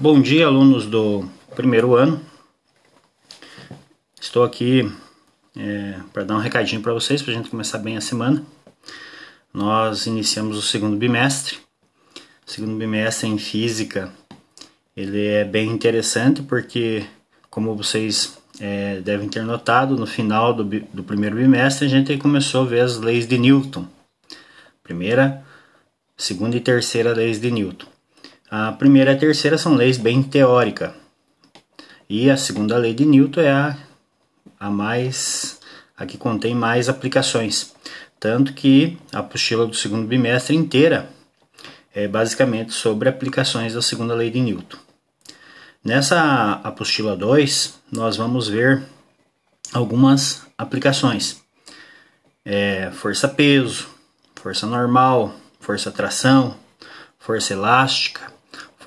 Bom 0.00 0.22
dia, 0.22 0.46
alunos 0.46 0.86
do 0.86 1.28
primeiro 1.56 1.96
ano. 1.96 2.20
Estou 4.20 4.44
aqui 4.44 4.88
é, 5.56 5.98
para 6.12 6.22
dar 6.22 6.36
um 6.36 6.40
recadinho 6.40 6.80
para 6.80 6.92
vocês, 6.92 7.20
para 7.20 7.32
a 7.32 7.36
gente 7.36 7.50
começar 7.50 7.78
bem 7.78 7.96
a 7.96 8.00
semana. 8.00 8.46
Nós 9.52 10.06
iniciamos 10.06 10.56
o 10.56 10.62
segundo 10.62 10.96
bimestre. 10.96 11.58
O 12.46 12.50
segundo 12.50 12.76
bimestre 12.76 13.28
em 13.28 13.38
física, 13.38 14.12
ele 14.96 15.26
é 15.26 15.42
bem 15.42 15.68
interessante 15.68 16.42
porque, 16.42 17.04
como 17.50 17.74
vocês 17.74 18.38
é, 18.60 19.00
devem 19.00 19.28
ter 19.28 19.42
notado, 19.42 19.96
no 19.96 20.06
final 20.06 20.54
do, 20.54 20.62
do 20.62 21.02
primeiro 21.02 21.34
bimestre 21.34 21.86
a 21.86 21.90
gente 21.90 22.16
começou 22.18 22.62
a 22.62 22.68
ver 22.68 22.82
as 22.82 22.98
leis 22.98 23.26
de 23.26 23.36
Newton. 23.36 23.84
Primeira, 24.80 25.44
segunda 26.16 26.56
e 26.56 26.60
terceira 26.60 27.12
leis 27.12 27.40
de 27.40 27.50
Newton. 27.50 27.97
A 28.50 28.72
primeira 28.72 29.12
e 29.12 29.14
a 29.14 29.18
terceira 29.18 29.58
são 29.58 29.74
leis 29.74 29.98
bem 29.98 30.22
teóricas. 30.22 30.92
E 32.08 32.30
a 32.30 32.36
segunda 32.36 32.78
lei 32.78 32.94
de 32.94 33.04
Newton 33.04 33.42
é 33.42 33.50
a, 33.50 33.76
a 34.58 34.70
mais 34.70 35.60
a 35.94 36.06
que 36.06 36.16
contém 36.16 36.54
mais 36.54 36.88
aplicações. 36.88 37.74
Tanto 38.18 38.54
que 38.54 38.96
a 39.12 39.18
apostila 39.18 39.66
do 39.66 39.74
segundo 39.74 40.06
bimestre 40.06 40.56
inteira 40.56 41.10
é 41.94 42.08
basicamente 42.08 42.72
sobre 42.72 43.08
aplicações 43.08 43.74
da 43.74 43.82
segunda 43.82 44.14
lei 44.14 44.30
de 44.30 44.40
Newton. 44.40 44.78
Nessa 45.84 46.60
apostila 46.64 47.16
2, 47.16 47.80
nós 47.92 48.16
vamos 48.16 48.48
ver 48.48 48.82
algumas 49.74 50.42
aplicações. 50.56 51.42
É, 52.44 52.90
força-peso, 52.92 53.88
força 54.36 54.66
normal, 54.66 55.34
força-tração, 55.60 56.56
força 57.18 57.52
elástica, 57.52 58.37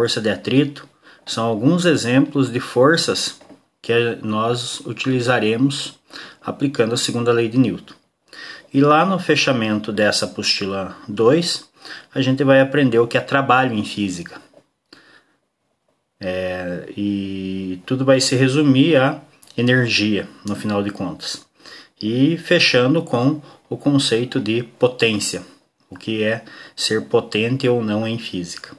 força 0.00 0.18
de 0.18 0.30
atrito, 0.30 0.88
são 1.26 1.44
alguns 1.44 1.84
exemplos 1.84 2.50
de 2.50 2.58
forças 2.58 3.38
que 3.82 3.92
nós 4.22 4.80
utilizaremos 4.86 5.94
aplicando 6.40 6.94
a 6.94 6.96
segunda 6.96 7.30
lei 7.30 7.50
de 7.50 7.58
Newton. 7.58 7.92
E 8.72 8.80
lá 8.80 9.04
no 9.04 9.18
fechamento 9.18 9.92
dessa 9.92 10.24
apostila 10.24 10.96
2, 11.06 11.68
a 12.14 12.22
gente 12.22 12.42
vai 12.42 12.62
aprender 12.62 12.98
o 12.98 13.06
que 13.06 13.18
é 13.18 13.20
trabalho 13.20 13.74
em 13.74 13.84
física. 13.84 14.40
É, 16.18 16.88
e 16.96 17.82
tudo 17.84 18.02
vai 18.02 18.22
se 18.22 18.34
resumir 18.36 18.96
a 18.96 19.20
energia, 19.54 20.26
no 20.46 20.56
final 20.56 20.82
de 20.82 20.88
contas. 20.88 21.46
E 22.00 22.38
fechando 22.38 23.02
com 23.02 23.42
o 23.68 23.76
conceito 23.76 24.40
de 24.40 24.62
potência, 24.62 25.42
o 25.90 25.96
que 25.96 26.22
é 26.22 26.42
ser 26.74 27.02
potente 27.02 27.68
ou 27.68 27.82
não 27.82 28.06
em 28.06 28.18
física. 28.18 28.70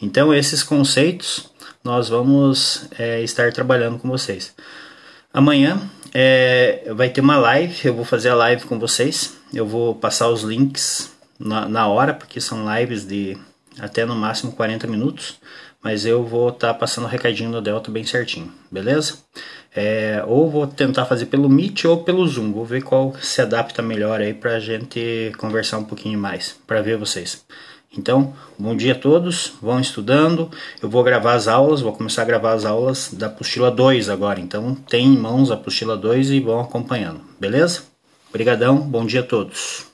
Então, 0.00 0.32
esses 0.32 0.62
conceitos 0.62 1.50
nós 1.82 2.08
vamos 2.08 2.86
é, 2.98 3.22
estar 3.22 3.52
trabalhando 3.52 3.98
com 3.98 4.08
vocês. 4.08 4.54
Amanhã 5.32 5.80
é, 6.14 6.92
vai 6.94 7.08
ter 7.08 7.20
uma 7.20 7.36
live, 7.36 7.74
eu 7.84 7.94
vou 7.94 8.04
fazer 8.04 8.30
a 8.30 8.34
live 8.34 8.64
com 8.64 8.78
vocês. 8.78 9.36
Eu 9.52 9.66
vou 9.66 9.94
passar 9.94 10.28
os 10.28 10.42
links 10.42 11.10
na, 11.38 11.68
na 11.68 11.88
hora, 11.88 12.14
porque 12.14 12.40
são 12.40 12.64
lives 12.76 13.06
de 13.06 13.36
até 13.78 14.04
no 14.04 14.14
máximo 14.14 14.52
40 14.52 14.86
minutos. 14.86 15.38
Mas 15.82 16.04
eu 16.04 16.24
vou 16.24 16.50
estar 16.50 16.74
tá 16.74 16.74
passando 16.74 17.04
o 17.04 17.08
recadinho 17.08 17.50
no 17.50 17.62
Delta 17.62 17.90
bem 17.90 18.04
certinho, 18.04 18.52
beleza? 18.70 19.14
É, 19.74 20.22
ou 20.26 20.50
vou 20.50 20.66
tentar 20.66 21.06
fazer 21.06 21.26
pelo 21.26 21.48
Meet 21.48 21.84
ou 21.84 22.04
pelo 22.04 22.26
Zoom. 22.26 22.52
Vou 22.52 22.66
ver 22.66 22.82
qual 22.82 23.14
se 23.20 23.40
adapta 23.40 23.80
melhor 23.80 24.20
aí 24.20 24.34
pra 24.34 24.60
gente 24.60 25.32
conversar 25.38 25.78
um 25.78 25.84
pouquinho 25.84 26.18
mais, 26.18 26.56
para 26.66 26.82
ver 26.82 26.98
vocês. 26.98 27.44
Então, 27.96 28.34
bom 28.58 28.76
dia 28.76 28.92
a 28.92 28.96
todos, 28.96 29.54
vão 29.60 29.80
estudando. 29.80 30.50
Eu 30.80 30.88
vou 30.88 31.02
gravar 31.02 31.34
as 31.34 31.48
aulas, 31.48 31.80
vou 31.80 31.92
começar 31.92 32.22
a 32.22 32.26
gravar 32.26 32.52
as 32.52 32.64
aulas 32.64 33.12
da 33.12 33.26
apostila 33.26 33.70
2 33.70 34.08
agora. 34.08 34.38
Então, 34.38 34.74
tem 34.74 35.06
em 35.06 35.18
mãos 35.18 35.50
a 35.50 35.54
apostila 35.54 35.96
2 35.96 36.30
e 36.30 36.40
vão 36.40 36.60
acompanhando, 36.60 37.20
beleza? 37.40 37.82
Obrigadão, 38.28 38.78
bom 38.78 39.04
dia 39.04 39.20
a 39.20 39.24
todos. 39.24 39.89